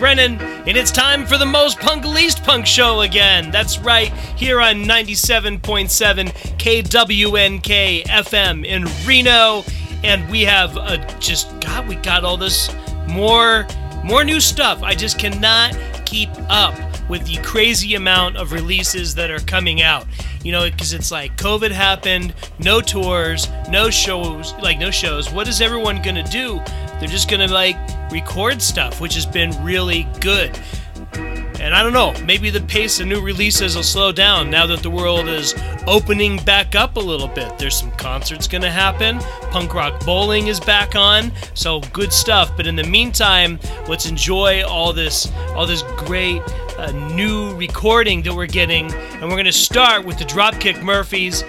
[0.00, 3.50] Brennan, and it's time for the most punk, least punk show again.
[3.50, 5.60] That's right, here on 97.7
[6.56, 9.62] KWNK FM in Reno.
[10.02, 12.74] And we have uh, just, God, we got all this
[13.08, 13.66] more,
[14.02, 14.82] more new stuff.
[14.82, 16.74] I just cannot keep up
[17.10, 20.06] with the crazy amount of releases that are coming out.
[20.42, 25.30] You know, because it's like COVID happened, no tours, no shows, like no shows.
[25.30, 26.62] What is everyone gonna do?
[26.98, 27.76] They're just gonna like
[28.10, 30.58] record stuff, which has been really good.
[31.60, 34.82] And I don't know, maybe the pace of new releases will slow down now that
[34.82, 35.54] the world is
[35.86, 37.58] opening back up a little bit.
[37.58, 39.18] There's some concerts going to happen.
[39.50, 42.56] Punk Rock Bowling is back on, so good stuff.
[42.56, 46.40] But in the meantime, let's enjoy all this all this great
[46.78, 48.90] uh, new recording that we're getting.
[48.90, 51.44] And we're going to start with the Dropkick Murphys.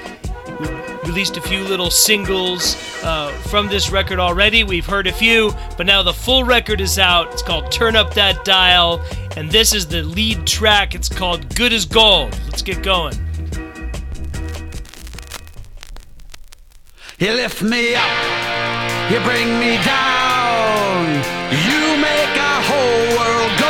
[1.06, 4.64] Released a few little singles uh, from this record already.
[4.64, 7.34] We've heard a few, but now the full record is out.
[7.34, 9.02] It's called Turn Up That Dial,
[9.36, 10.96] and this is the lead track.
[10.96, 12.32] It's called Good as Gold.
[12.46, 13.16] Let's get going.
[17.18, 21.08] You lift me up, you bring me down,
[21.52, 23.61] you make our whole world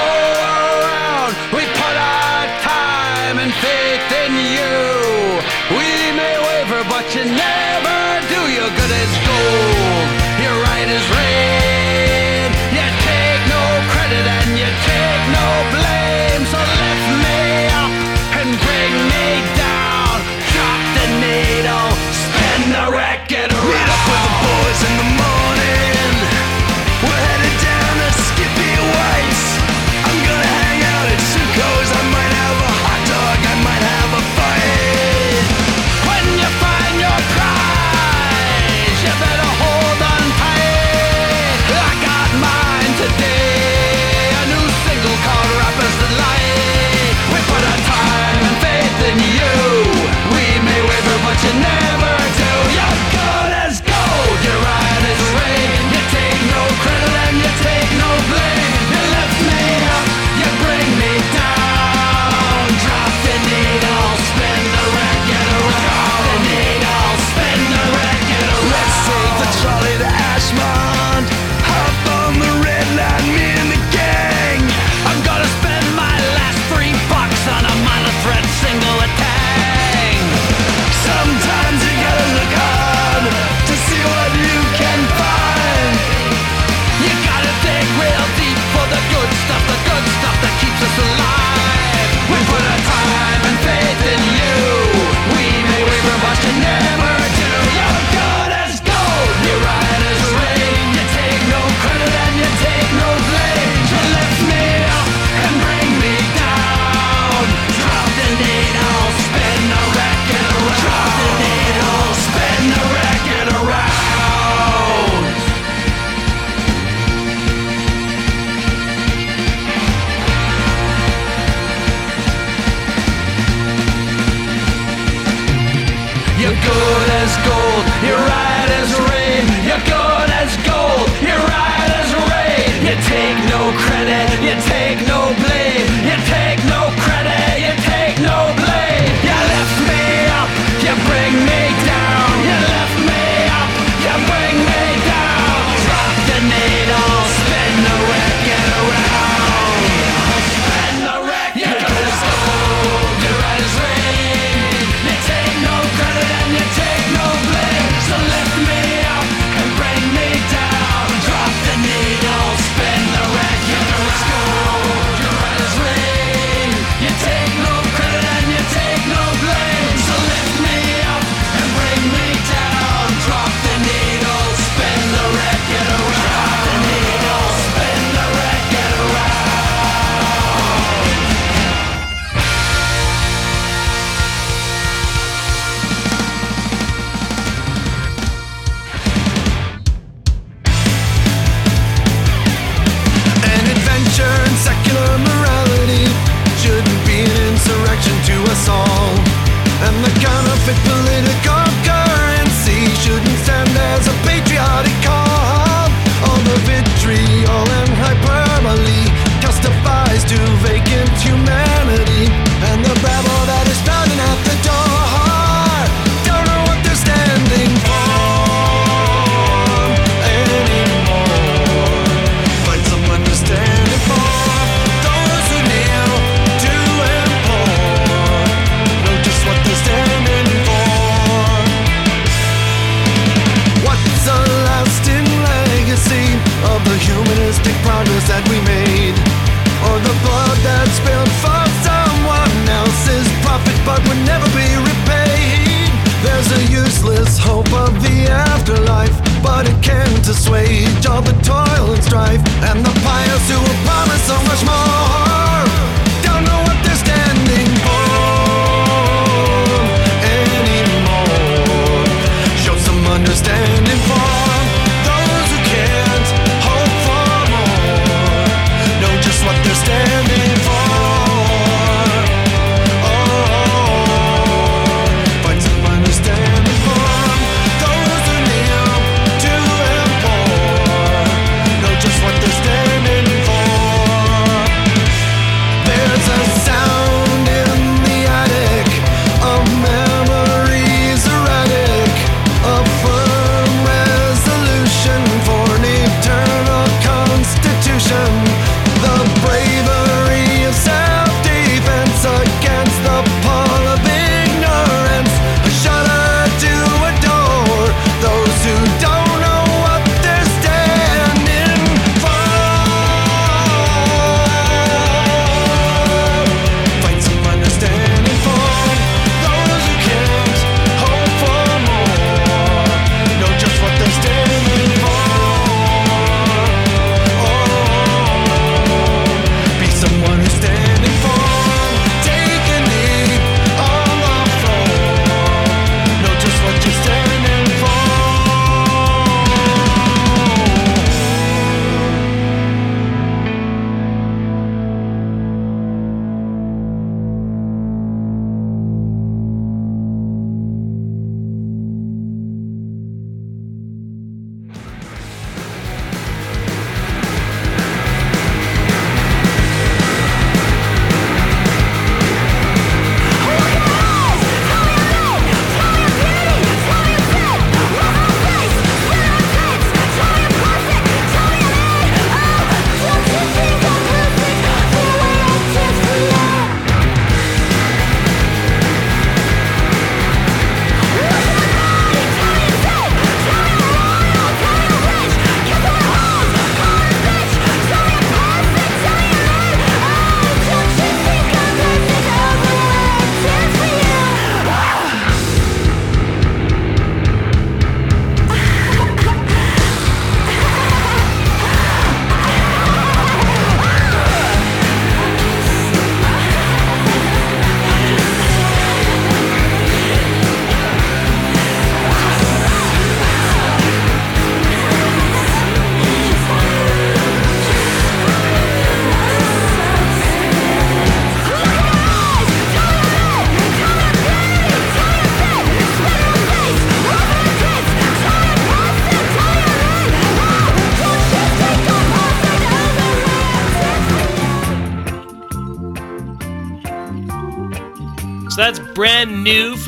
[128.81, 133.50] as rain, you're good as gold, you're right as rain, you take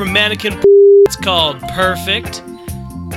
[0.04, 0.62] from Mannequin.
[1.06, 2.42] It's called Perfect.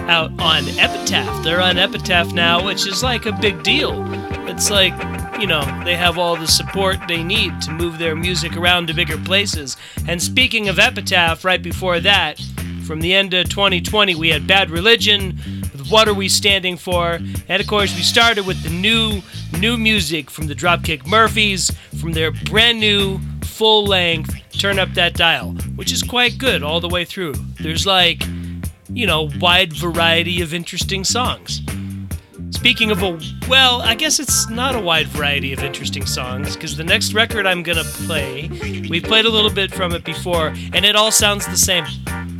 [0.08, 1.42] Out on Epitaph.
[1.42, 4.04] They're on Epitaph now, which is like a big deal.
[4.46, 4.92] It's like,
[5.40, 8.94] you know, they have all the support they need to move their music around to
[8.94, 9.76] bigger places.
[10.06, 12.38] And speaking of Epitaph, right before that,
[12.86, 15.38] from the end of 2020, we had Bad Religion
[15.88, 17.18] What Are We Standing For?
[17.48, 19.22] And of course, we started with the new,
[19.58, 25.14] new music from the Dropkick Murphys, from their brand new full length Turn Up That
[25.14, 27.34] Dial, which is quite good all the way through.
[27.60, 28.22] There's like,
[28.88, 31.60] you know, wide variety of interesting songs.
[32.50, 36.76] Speaking of a, well, I guess it's not a wide variety of interesting songs because
[36.76, 38.48] the next record I'm gonna play,
[38.88, 41.84] we played a little bit from it before, and it all sounds the same.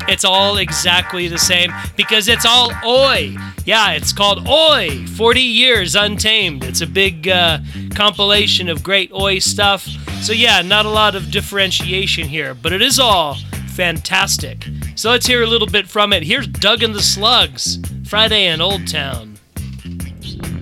[0.09, 3.37] It's all exactly the same because it's all Oi.
[3.67, 6.63] Yeah, it's called Oi 40 Years Untamed.
[6.63, 7.59] It's a big uh,
[7.97, 9.83] compilation of great Oi stuff.
[10.23, 13.35] So, yeah, not a lot of differentiation here, but it is all
[13.75, 14.69] fantastic.
[14.95, 16.23] So, let's hear a little bit from it.
[16.23, 19.37] Here's Doug and the Slugs, Friday in Old Town.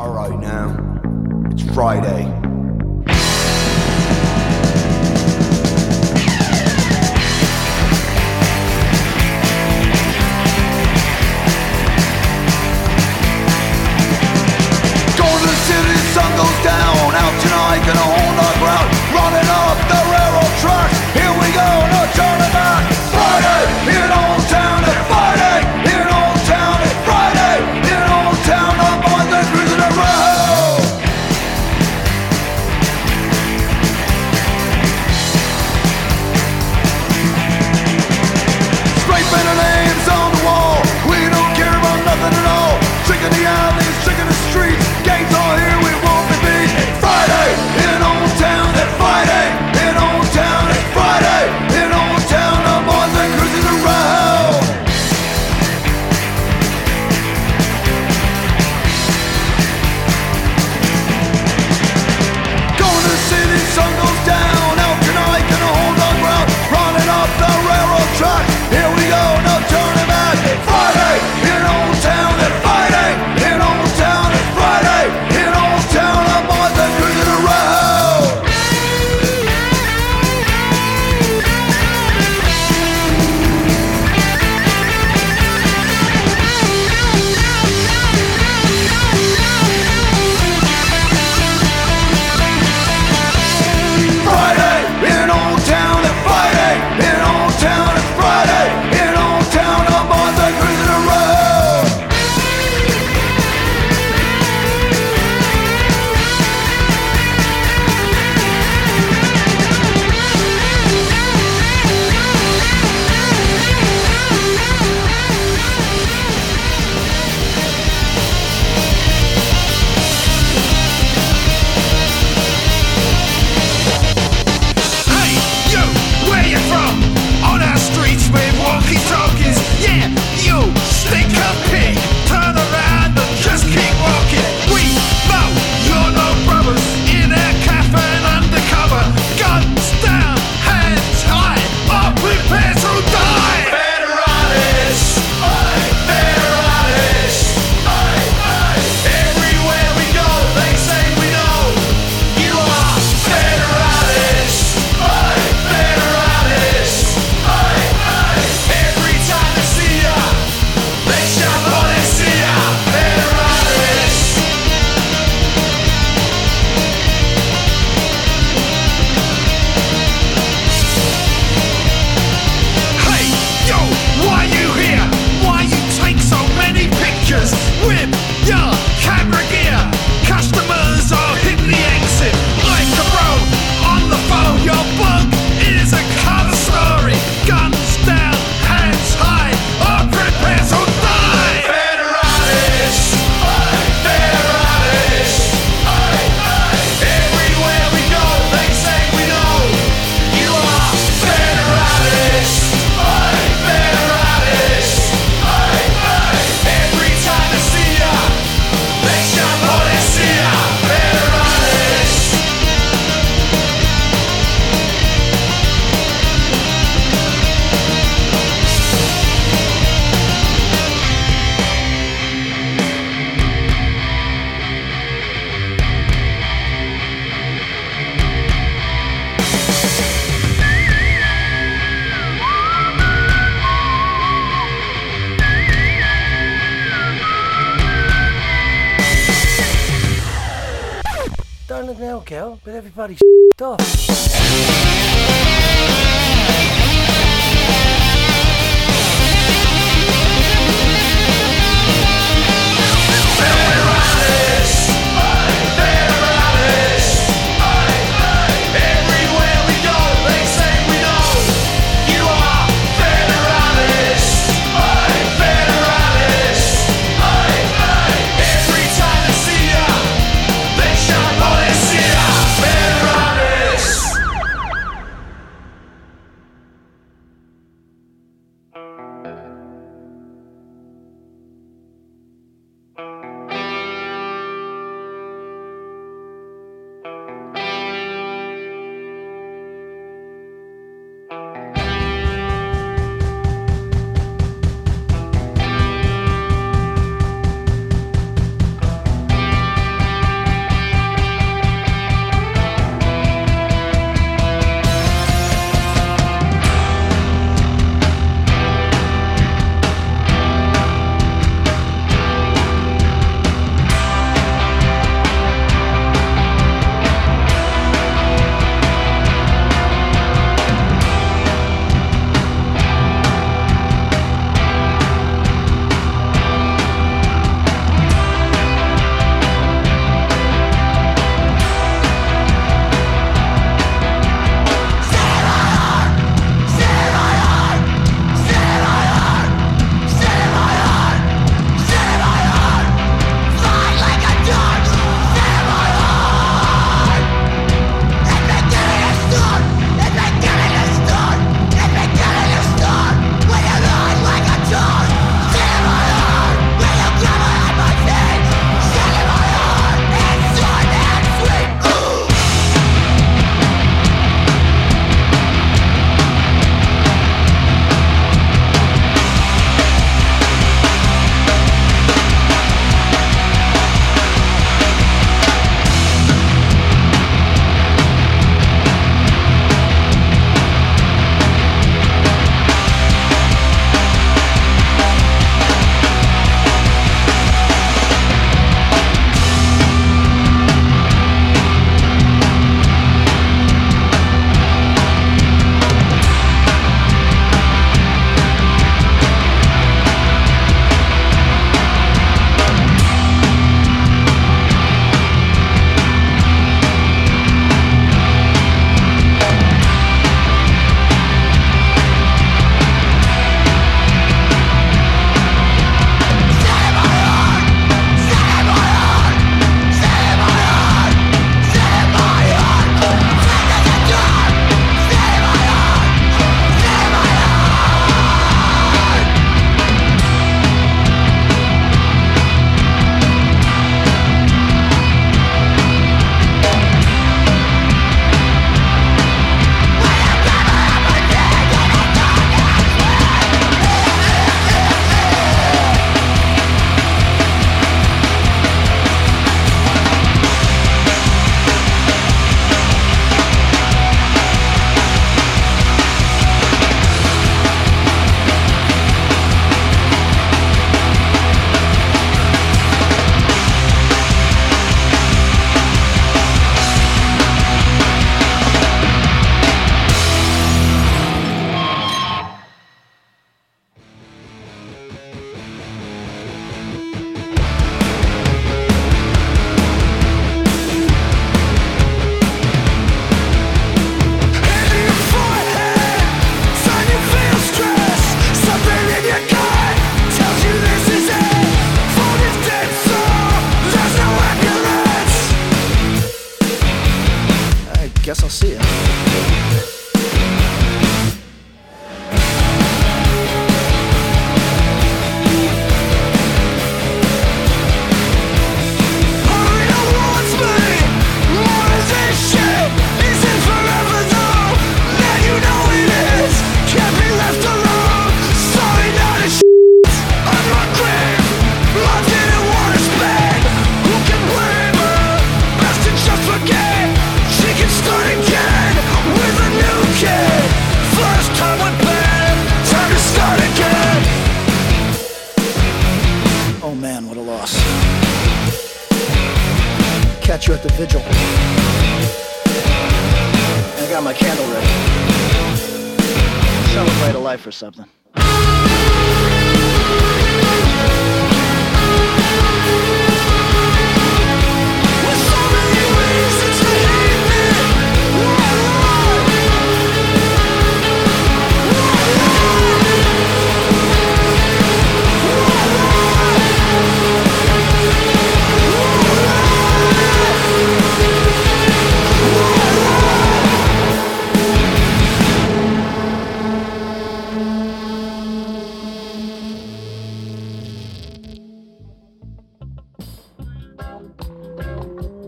[0.01, 1.03] Alright, now,
[1.51, 2.54] it's Friday.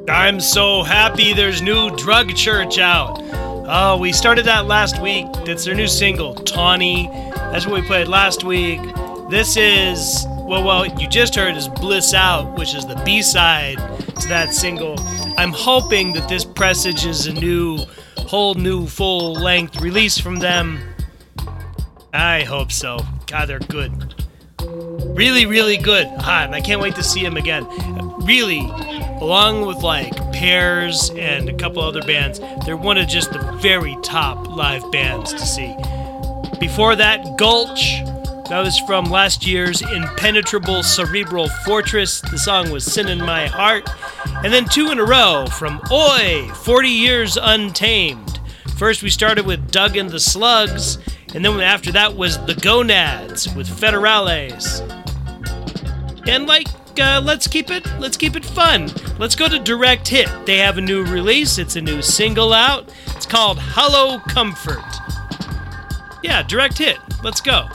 [0.09, 3.19] I'm so happy there's new Drug Church out.
[3.69, 5.27] Oh, we started that last week.
[5.45, 7.09] That's their new single, Tawny.
[7.35, 8.81] That's what we played last week.
[9.31, 13.79] This is, well, well, you just heard is Bliss Out, which is the B side
[14.21, 14.95] to that single.
[15.37, 17.79] I'm hoping that this presages a new,
[18.17, 20.79] whole new full length release from them.
[22.15, 23.01] I hope so.
[23.27, 24.15] God, they're good.
[24.61, 26.07] Really, really good.
[26.21, 27.67] Ah, and I can't wait to see them again.
[28.25, 28.61] Really,
[29.21, 33.97] along with like Pears and a couple other bands, they're one of just the very
[34.03, 35.75] top live bands to see.
[36.61, 38.03] Before that, Gulch.
[38.49, 42.21] That was from last year's Impenetrable Cerebral Fortress.
[42.21, 43.89] The song was Sin in My Heart.
[44.45, 48.39] And then two in a row from Oi, 40 Years Untamed.
[48.77, 50.99] First, we started with Doug and the Slugs,
[51.35, 54.81] and then after that was The Gonads with Federales.
[56.29, 56.69] And like
[57.01, 58.91] uh, let's keep it let's keep it fun.
[59.19, 60.29] Let's go to Direct Hit.
[60.47, 61.59] They have a new release.
[61.59, 62.93] It's a new single out.
[63.15, 64.85] It's called Hollow Comfort.
[66.23, 66.99] Yeah, Direct Hit.
[67.23, 67.69] Let's go.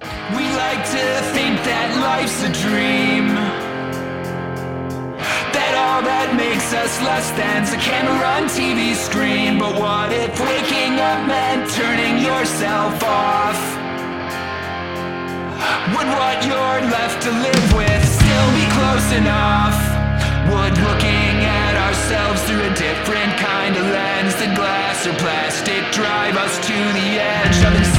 [0.00, 3.34] We like to think that life's a dream.
[5.52, 9.58] That all that makes us less than's a camera on TV screen.
[9.58, 13.83] But what if waking up meant turning yourself off?
[15.94, 19.76] Would what you're left to live with still be close enough?
[20.50, 26.36] Would looking at ourselves through a different kind of lens than glass or plastic drive
[26.36, 27.93] us to the edge of insanity?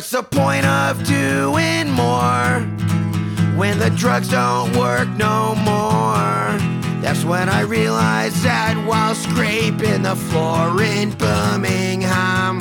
[0.00, 2.60] What's the point of doing more
[3.54, 6.56] when the drugs don't work no more?
[7.02, 12.60] That's when I realized that while scraping the floor in Birmingham,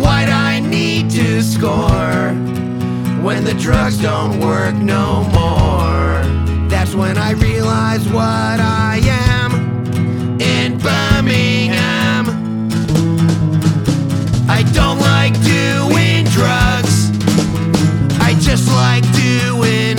[0.00, 2.32] what I need to score
[3.22, 6.70] when the drugs don't work no more.
[6.70, 8.24] That's when I realized what
[8.58, 11.97] I am in Birmingham.
[15.30, 17.10] like doing drugs.
[18.20, 19.97] I just like doing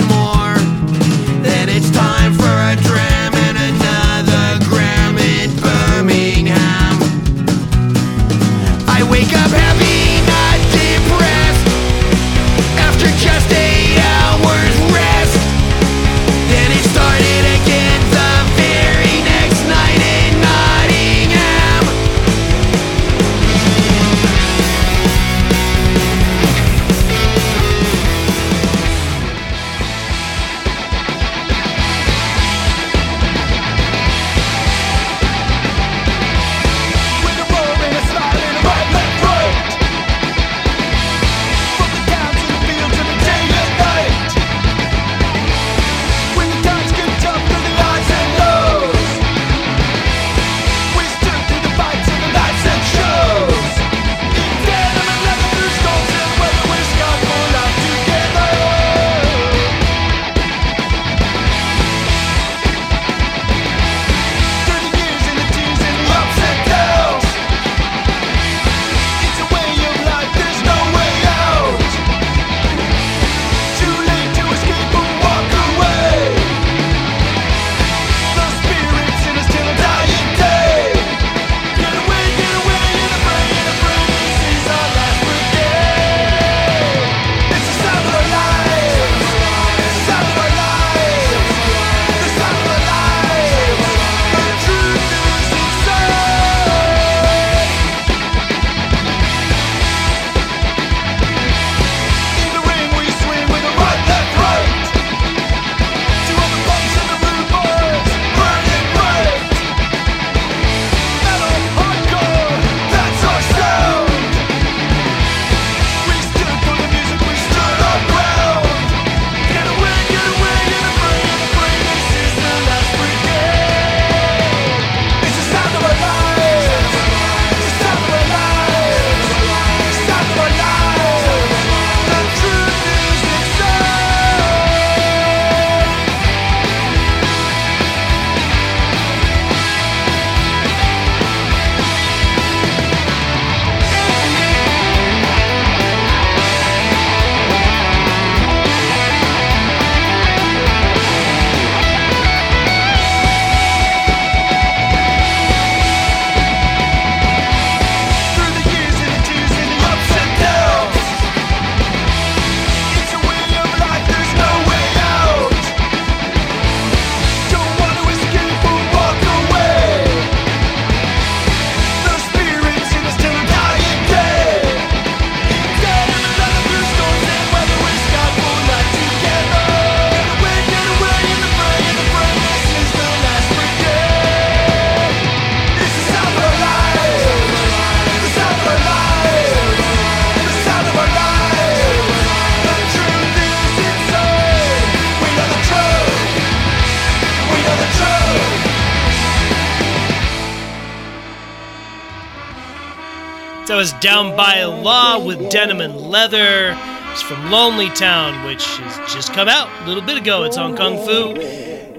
[203.80, 206.76] was Down by Law with Denim and Leather.
[207.12, 210.42] It's from Lonely Town, which has just come out a little bit ago.
[210.42, 211.32] It's on Kung Fu.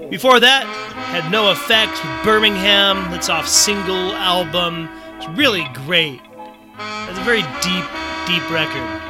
[0.08, 0.64] Before that,
[1.10, 3.10] had No Effect with Birmingham.
[3.10, 4.88] That's off single album.
[5.16, 6.20] It's really great.
[7.10, 7.86] It's a very deep,
[8.30, 9.01] deep record.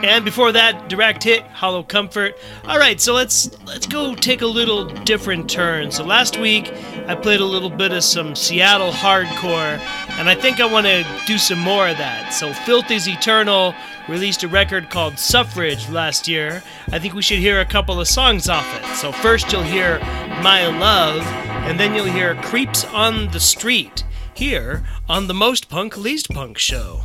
[0.00, 2.38] And before that, direct hit, Hollow Comfort.
[2.64, 5.90] All right, so let's let's go take a little different turn.
[5.90, 6.72] So last week
[7.08, 9.78] I played a little bit of some Seattle hardcore,
[10.18, 12.30] and I think I want to do some more of that.
[12.30, 13.74] So Filth is Eternal
[14.08, 16.62] released a record called Suffrage last year.
[16.92, 18.96] I think we should hear a couple of songs off it.
[18.96, 19.98] So first you'll hear
[20.42, 21.22] My Love,
[21.66, 26.56] and then you'll hear Creeps on the Street here on the Most Punk Least Punk
[26.56, 27.02] show.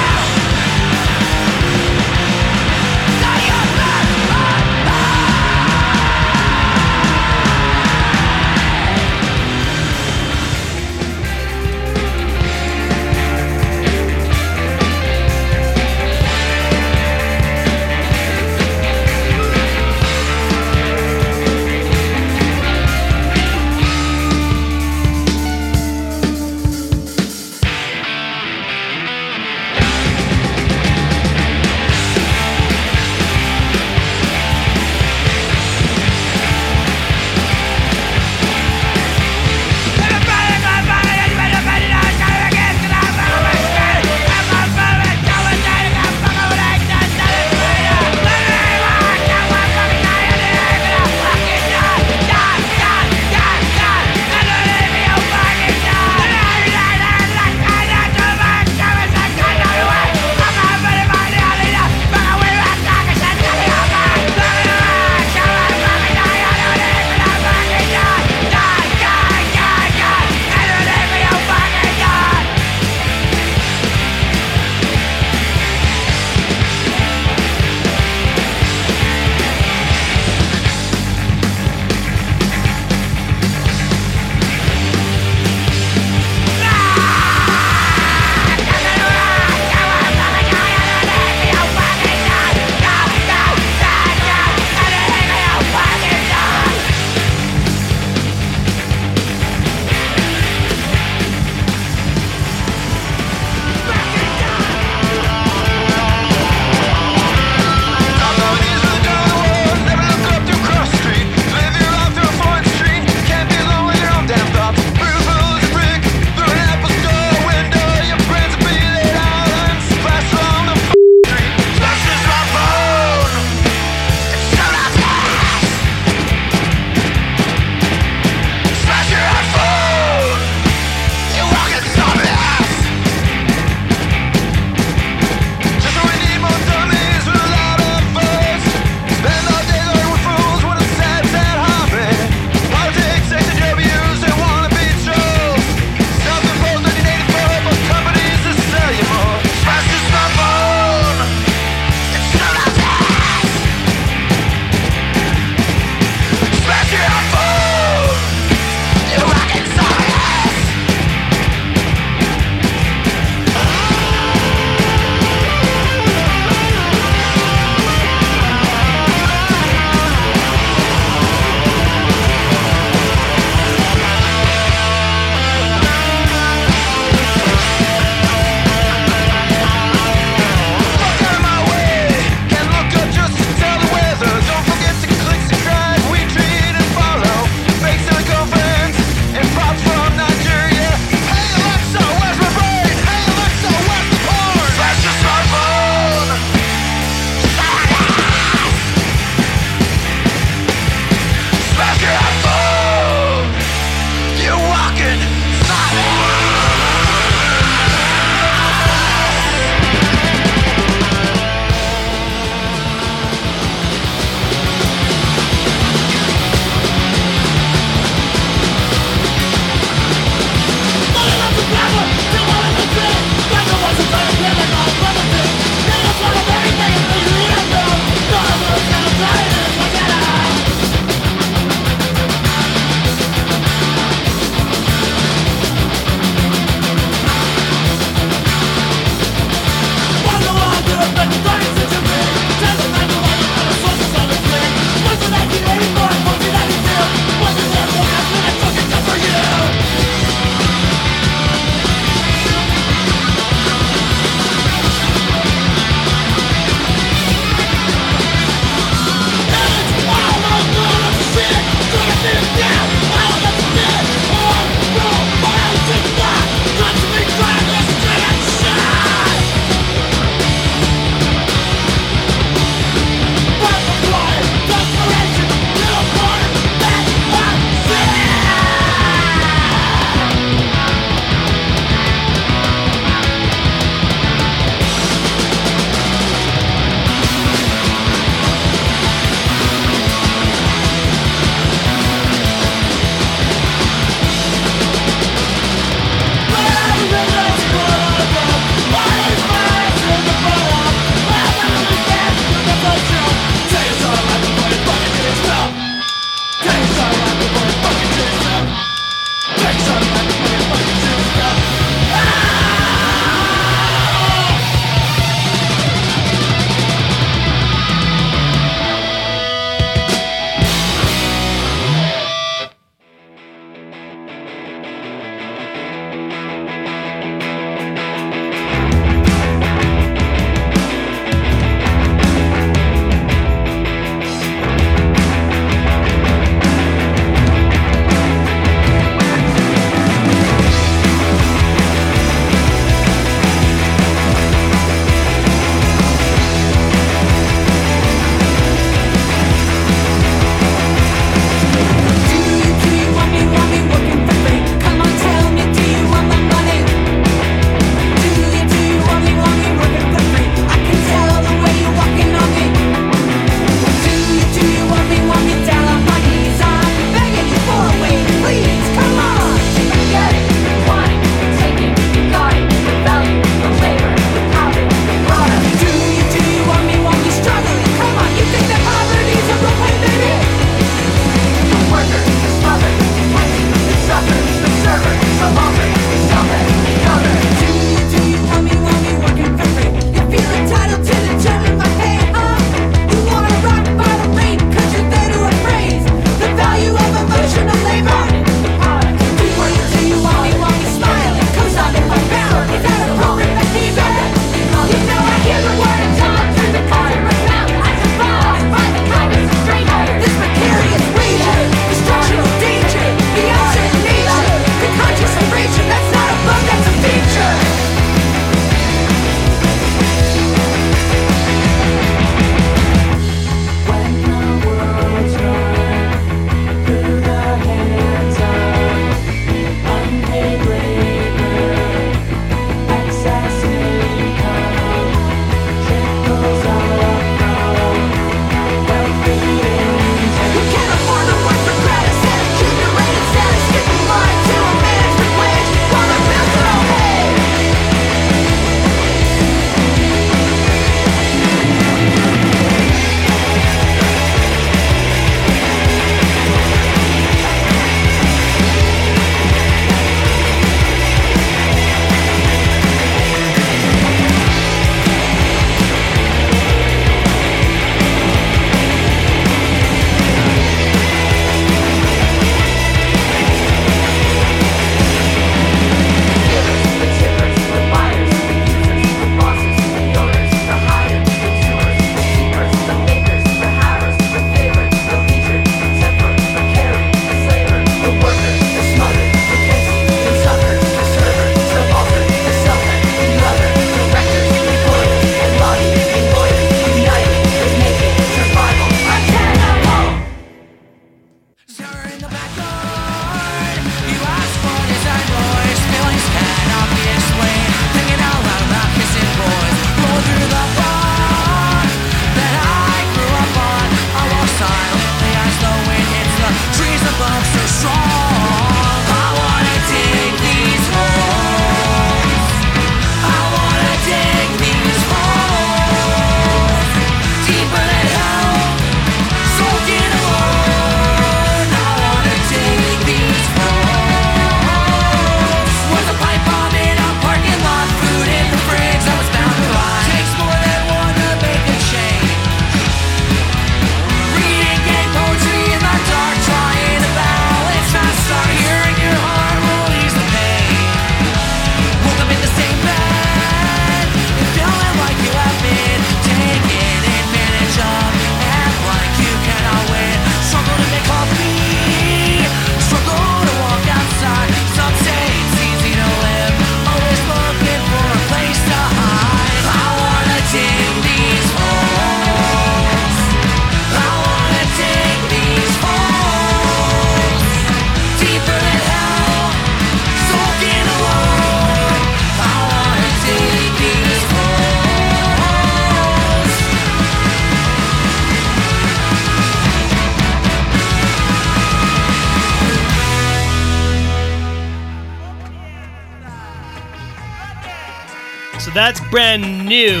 [599.12, 600.00] brand new,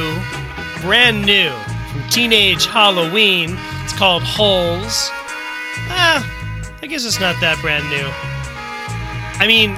[0.80, 1.50] brand new
[1.90, 3.58] from Teenage Halloween.
[3.84, 5.10] It's called Holes.
[5.90, 8.08] Ah, I guess it's not that brand new.
[9.38, 9.72] I mean,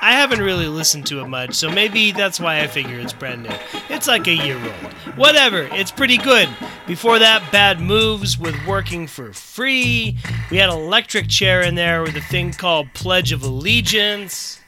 [0.00, 3.42] I haven't really listened to it much, so maybe that's why I figure it's brand
[3.42, 3.56] new.
[3.88, 4.92] It's like a year old.
[5.16, 6.48] Whatever, it's pretty good.
[6.86, 10.18] Before that, Bad Moves with Working for Free.
[10.52, 14.60] We had Electric Chair in there with a thing called Pledge of Allegiance.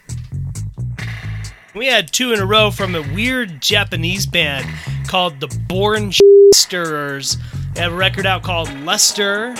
[1.72, 4.66] We had two in a row from a weird Japanese band
[5.06, 6.12] called the Born
[6.52, 7.38] Stirrers.
[7.74, 9.54] They have a record out called Lester.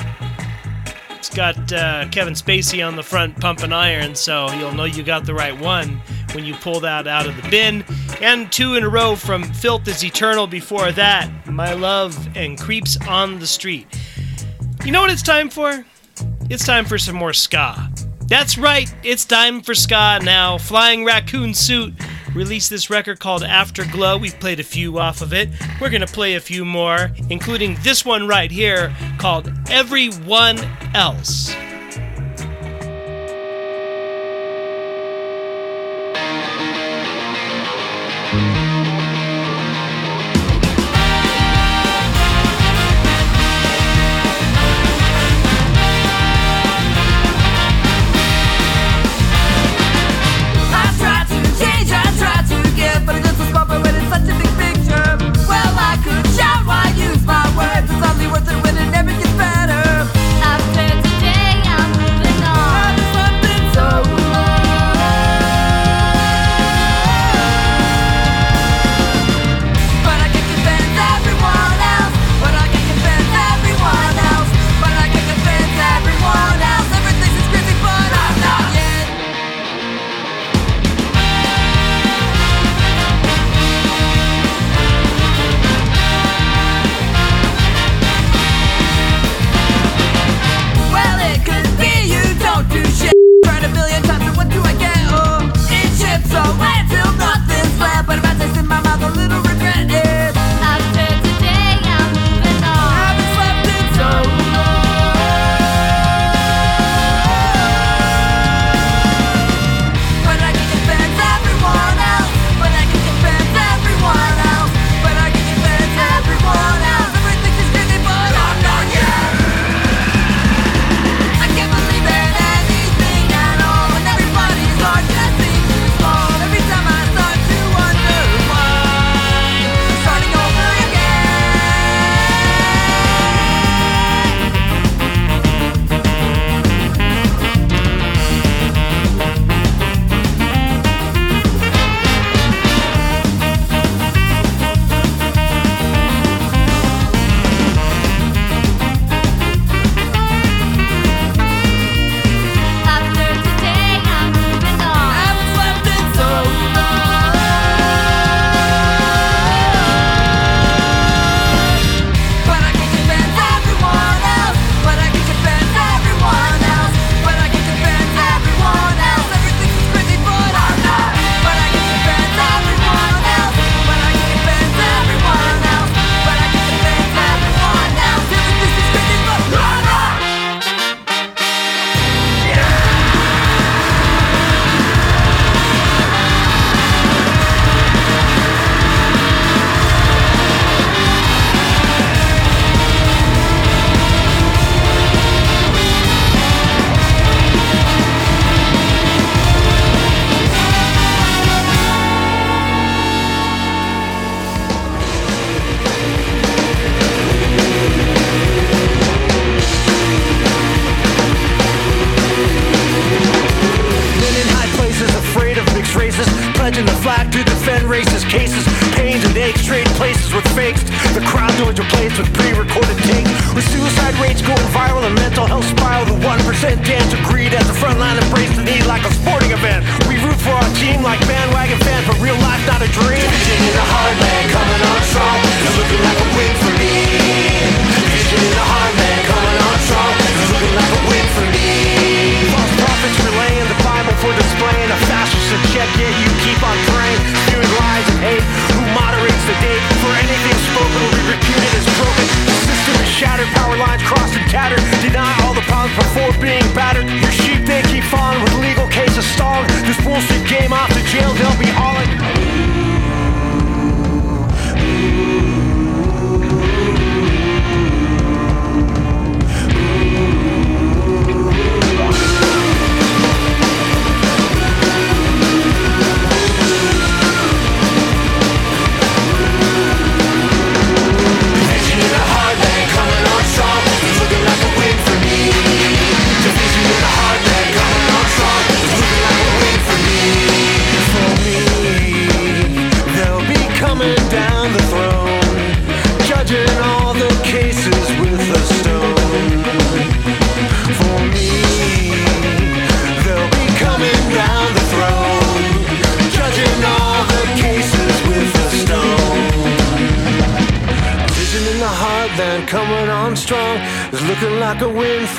[1.11, 5.25] It's got uh, Kevin Spacey on the front pumping iron, so you'll know you got
[5.25, 6.01] the right one
[6.33, 7.85] when you pull that out of the bin.
[8.21, 12.99] And two in a row from Filth is Eternal before that, My Love and Creeps
[13.07, 13.87] on the Street.
[14.85, 15.85] You know what it's time for?
[16.49, 17.89] It's time for some more ska.
[18.31, 20.57] That's right, it's time for Ska now.
[20.57, 21.95] Flying Raccoon Suit
[22.33, 24.19] released this record called Afterglow.
[24.19, 25.49] We've played a few off of it.
[25.81, 30.59] We're going to play a few more, including this one right here called Everyone
[30.95, 31.53] Else.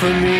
[0.02, 0.31] For me.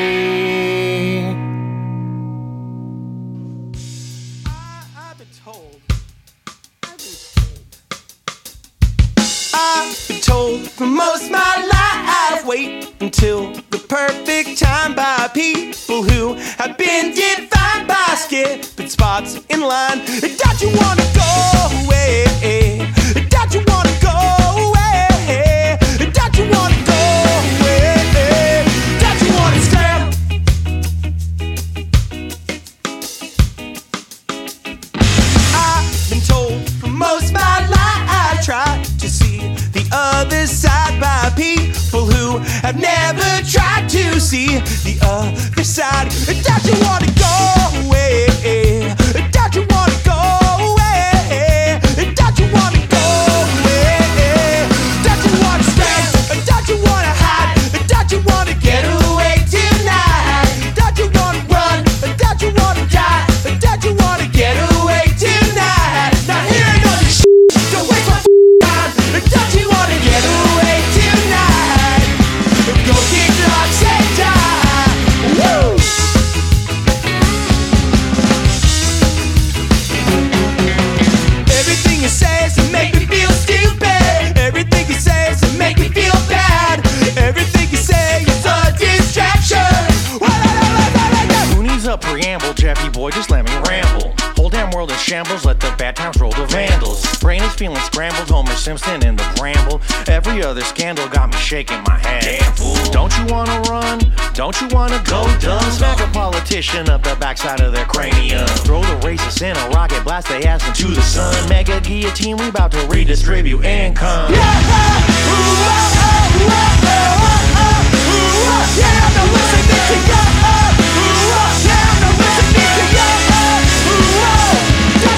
[95.12, 97.04] Shambles, let the bad times roll the vandals.
[97.18, 99.78] Brain is feeling scrambled, Homer Simpson in the bramble.
[100.08, 102.22] Every other scandal got me shaking my head.
[102.22, 102.82] Damn fool.
[102.90, 104.00] Don't you wanna run?
[104.32, 105.70] Don't you wanna go dumb?
[105.70, 108.46] Smack a politician up the backside of their cranium.
[108.64, 111.46] Throw the racists in a rocket, blast they ass into the sun.
[111.46, 114.32] Mega guillotine, we about to redistribute income.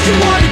[0.05, 0.43] Get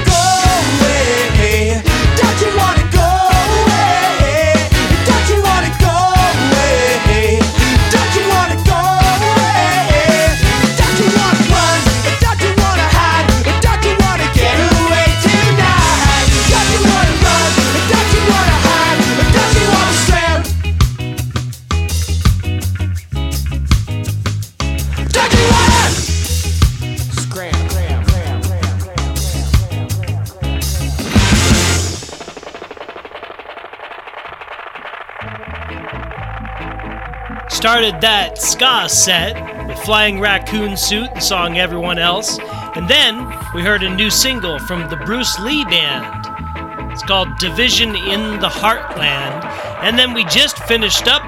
[37.82, 42.38] Started that ska set with Flying Raccoon Suit, the song Everyone Else.
[42.76, 43.26] And then
[43.56, 46.92] we heard a new single from the Bruce Lee Band.
[46.92, 49.44] It's called Division in the Heartland.
[49.82, 51.24] And then we just finished up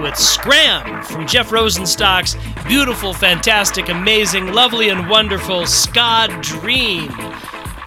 [0.00, 2.36] with Scram from Jeff Rosenstock's
[2.68, 7.08] beautiful, fantastic, amazing, lovely, and wonderful Ska Dream.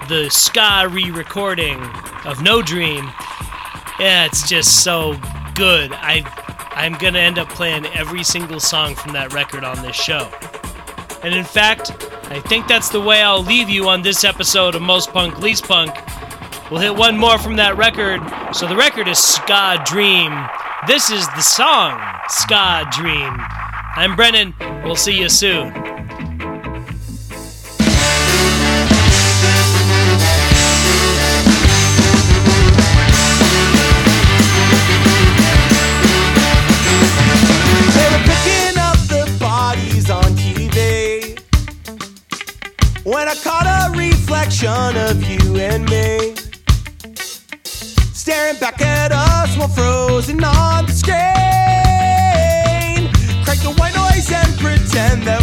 [0.09, 1.81] The ska re recording
[2.25, 3.09] of No Dream.
[3.97, 5.15] Yeah, it's just so
[5.55, 5.93] good.
[5.93, 6.42] I
[6.75, 10.31] I'm gonna end up playing every single song from that record on this show.
[11.23, 11.91] And in fact,
[12.29, 15.65] I think that's the way I'll leave you on this episode of Most Punk Least
[15.65, 15.95] Punk.
[16.71, 18.21] We'll hit one more from that record.
[18.55, 20.33] So the record is Ska Dream.
[20.87, 23.37] This is the song Ska Dream.
[23.95, 24.53] I'm Brennan.
[24.83, 25.92] We'll see you soon.
[44.43, 46.35] Reflection of you and me.
[48.13, 51.23] Staring back at us while frozen on the screen.
[53.45, 55.42] Crank the white noise and pretend that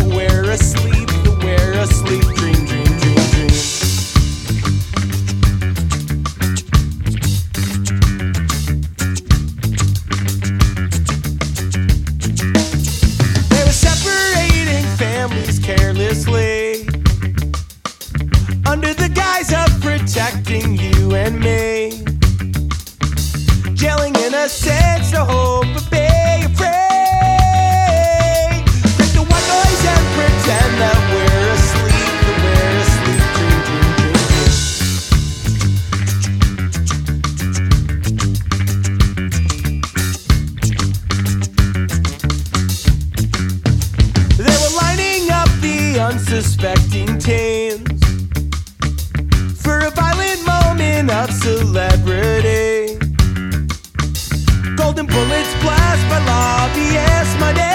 [55.41, 56.77] it's blessed by love.
[56.77, 57.70] Yes, my name.